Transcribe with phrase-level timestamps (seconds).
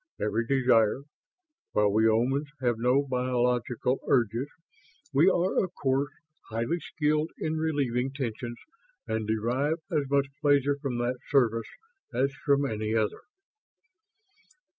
[0.19, 1.03] Every desire.
[1.73, 4.47] While we Omans have no biological urges,
[5.13, 6.09] we are of course
[6.49, 8.57] highly skilled in relieving tensions
[9.05, 11.69] and derive as much pleasure from that service
[12.11, 13.21] as from any other."